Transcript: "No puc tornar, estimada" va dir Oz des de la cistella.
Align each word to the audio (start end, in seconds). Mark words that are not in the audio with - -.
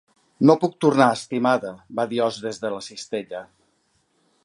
"No 0.49 0.55
puc 0.63 0.73
tornar, 0.85 1.07
estimada" 1.17 1.75
va 2.01 2.07
dir 2.15 2.25
Oz 2.31 2.43
des 2.49 2.65
de 2.65 2.75
la 2.79 2.83
cistella. 2.91 3.47